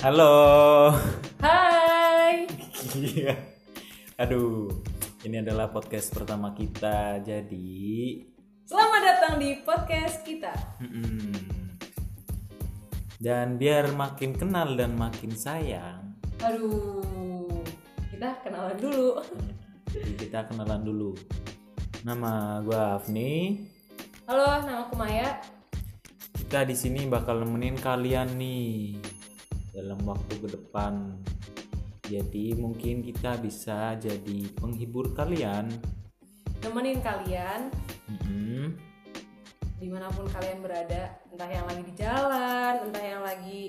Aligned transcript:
Halo. 0.00 0.34
Hai. 1.44 2.48
Iya. 2.96 3.36
Aduh, 4.16 4.68
ini 5.22 5.40
adalah 5.40 5.68
podcast 5.68 6.12
pertama 6.12 6.52
kita. 6.52 7.20
Jadi, 7.20 8.16
Selamat 8.64 9.00
datang 9.02 9.34
di 9.36 9.60
podcast 9.60 10.24
kita. 10.24 10.52
mm-mm. 10.80 11.32
dan 13.20 13.60
biar 13.60 13.92
makin 13.92 14.32
kenal 14.32 14.72
dan 14.72 14.96
makin 14.96 15.36
sayang, 15.36 16.16
Aduh, 16.40 17.44
kita 18.08 18.40
kenalan 18.40 18.80
dulu. 18.80 19.20
jadi 19.92 20.12
kita 20.16 20.40
kenalan 20.48 20.80
dulu. 20.80 21.12
Nama 22.00 22.64
gue 22.64 22.80
Afni. 22.80 23.32
Halo, 24.24 24.64
nama 24.64 24.88
aku 24.88 24.96
Maya. 24.96 25.36
Kita 26.32 26.64
di 26.64 26.72
sini 26.72 27.04
bakal 27.04 27.44
nemenin 27.44 27.76
kalian 27.76 28.40
nih 28.40 28.96
dalam 29.70 29.98
waktu 30.02 30.34
ke 30.38 30.48
depan. 30.50 31.14
Jadi 32.04 32.58
mungkin 32.58 33.06
kita 33.06 33.38
bisa 33.38 33.94
jadi 33.94 34.38
penghibur 34.58 35.14
kalian. 35.14 35.70
Nemenin 36.60 36.98
kalian 37.00 37.70
Mm-mm. 38.10 38.74
di 39.80 39.88
mana 39.88 40.10
pun 40.12 40.26
kalian 40.28 40.60
berada, 40.60 41.16
entah 41.30 41.48
yang 41.48 41.64
lagi 41.64 41.82
di 41.86 41.94
jalan, 41.96 42.74
entah 42.90 43.04
yang 43.06 43.22
lagi 43.24 43.60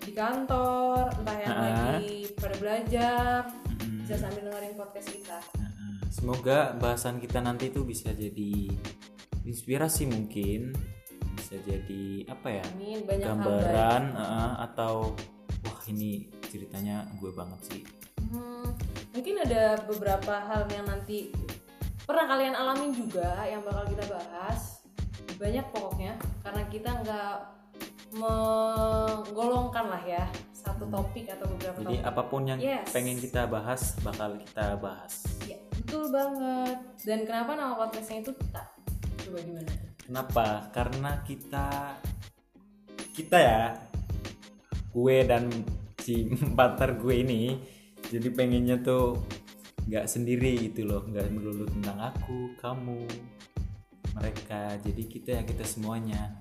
di 0.00 0.12
kantor, 0.14 1.12
entah 1.20 1.36
yang 1.36 1.52
Ah. 1.52 1.62
lagi 1.98 2.30
pada 2.32 2.56
belajar, 2.56 3.38
Mm-mm. 3.76 4.06
bisa 4.06 4.14
sambil 4.16 4.48
dengerin 4.48 4.72
podcast 4.72 5.08
kita. 5.12 5.38
Semoga 6.10 6.74
bahasan 6.74 7.20
kita 7.20 7.38
nanti 7.38 7.68
itu 7.70 7.84
bisa 7.84 8.10
jadi 8.10 8.70
inspirasi 9.44 10.06
mungkin, 10.06 10.72
bisa 11.34 11.54
jadi 11.62 12.24
apa 12.26 12.48
ya 12.50 12.64
Amin, 12.72 12.98
banyak 13.04 13.26
gambaran 13.26 14.02
uh, 14.14 14.54
atau 14.64 15.14
ini 15.90 16.10
ceritanya 16.46 17.02
gue 17.18 17.30
banget 17.30 17.60
sih. 17.66 17.82
Hmm, 18.30 18.70
mungkin 19.10 19.34
ada 19.40 19.82
beberapa 19.84 20.34
hal 20.38 20.64
yang 20.68 20.86
nanti 20.86 21.34
pernah 22.00 22.26
kalian 22.26 22.54
alamin 22.54 22.90
juga 22.92 23.42
yang 23.42 23.60
bakal 23.60 23.86
kita 23.86 24.04
bahas 24.06 24.82
banyak 25.34 25.66
pokoknya 25.68 26.14
karena 26.42 26.62
kita 26.68 26.90
nggak 27.00 27.34
menggolongkan 28.12 29.86
lah 29.88 30.02
ya 30.04 30.24
satu 30.52 30.84
topik 30.86 31.30
atau 31.30 31.46
beberapa 31.48 31.78
Jadi 31.80 31.96
topik 31.96 32.04
apa 32.04 32.22
pun 32.24 32.42
yang 32.44 32.58
Yes. 32.60 32.90
pengen 32.90 33.16
kita 33.16 33.46
bahas 33.46 33.96
bakal 34.00 34.36
kita 34.36 34.76
bahas. 34.76 35.24
ya 35.42 35.56
betul 35.72 36.12
banget 36.12 36.76
dan 37.00 37.24
kenapa 37.24 37.50
nama 37.54 37.72
podcastnya 37.74 38.20
itu 38.20 38.32
kita 38.36 38.62
coba 39.24 39.38
gimana 39.40 39.72
Kenapa? 40.00 40.46
Karena 40.70 41.22
kita 41.22 41.94
kita 43.14 43.36
ya 43.38 43.62
gue 44.90 45.16
dan 45.22 45.46
si 46.00 46.26
partner 46.58 46.96
gue 46.96 47.14
ini 47.14 47.42
jadi 48.08 48.28
pengennya 48.32 48.80
tuh 48.80 49.20
nggak 49.86 50.08
sendiri 50.08 50.70
gitu 50.70 50.88
loh 50.88 51.04
nggak 51.04 51.28
melulu 51.32 51.68
tentang 51.68 51.98
aku 52.00 52.56
kamu 52.58 53.04
mereka. 54.16 54.76
Jadi 54.82 55.02
kita 55.06 55.28
ya 55.40 55.42
kita 55.46 55.64
semuanya. 55.66 56.40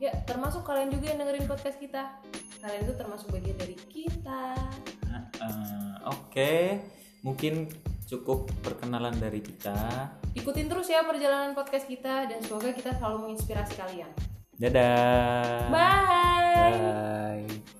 Ya 0.00 0.16
termasuk 0.24 0.64
kalian 0.64 0.92
juga 0.92 1.12
yang 1.12 1.20
dengerin 1.20 1.46
podcast 1.48 1.76
kita. 1.76 2.20
Kalian 2.60 2.82
itu 2.88 2.94
termasuk 2.96 3.28
bagian 3.32 3.56
dari 3.56 3.76
kita. 3.76 4.56
Nah, 5.08 5.24
eh, 5.40 5.92
oke. 6.08 6.52
Mungkin 7.20 7.68
cukup 8.08 8.48
perkenalan 8.64 9.16
dari 9.20 9.44
kita. 9.44 9.76
Ikutin 10.32 10.66
terus 10.68 10.88
ya 10.88 11.04
perjalanan 11.04 11.52
podcast 11.52 11.84
kita 11.84 12.28
dan 12.28 12.40
semoga 12.40 12.72
kita 12.72 12.96
selalu 12.96 13.28
menginspirasi 13.28 13.74
kalian. 13.76 14.10
Dadah. 14.60 15.68
Bye. 15.72 16.76
Dah. 16.76 17.79